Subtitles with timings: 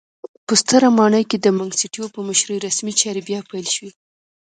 [0.47, 3.91] په ستره ماڼۍ کې د منګیسټیو په مشرۍ رسمي چارې بیا پیل شوې.